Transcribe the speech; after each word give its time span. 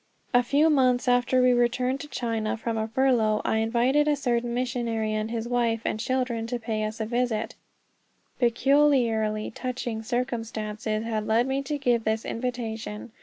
A 0.33 0.41
few 0.41 0.71
months 0.71 1.07
after 1.07 1.43
we 1.43 1.53
returned 1.53 1.99
to 1.99 2.07
China 2.07 2.57
from 2.57 2.75
a 2.75 2.87
furlough, 2.87 3.39
I 3.45 3.57
invited 3.57 4.07
a 4.07 4.15
certain 4.15 4.51
missionary 4.51 5.13
and 5.13 5.29
his 5.29 5.47
wife 5.47 5.81
and 5.85 5.99
children 5.99 6.47
to 6.47 6.57
pay 6.57 6.83
us 6.85 6.99
a 6.99 7.05
visit. 7.05 7.53
Peculiarly 8.39 9.51
touching 9.51 10.01
circumstances 10.01 11.03
had 11.03 11.27
led 11.27 11.45
me 11.45 11.61
to 11.61 11.77
give 11.77 12.03
this 12.03 12.25
invitation. 12.25 13.11